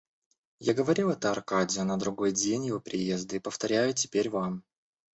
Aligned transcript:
Я 0.57 0.73
говорил 0.73 1.11
это 1.11 1.29
Аркадию 1.29 1.85
на 1.85 1.95
другой 1.95 2.31
день 2.31 2.65
его 2.65 2.79
приезда 2.79 3.35
и 3.35 3.39
повторяю 3.39 3.93
теперь 3.93 4.31
вам. 4.31 4.63